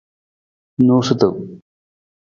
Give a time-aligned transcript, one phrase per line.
[0.87, 1.29] Noosutu.